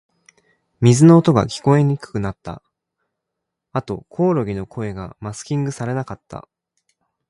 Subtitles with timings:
[0.79, 2.63] 水の音が、聞こえにくくなった。
[3.71, 6.47] あと、コオロギの声がマスキングされなかった。